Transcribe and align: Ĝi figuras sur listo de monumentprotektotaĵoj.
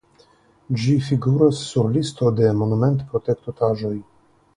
Ĝi 0.83 0.93
figuras 1.09 1.59
sur 1.65 1.89
listo 1.97 2.31
de 2.39 2.49
monumentprotektotaĵoj. 2.63 3.93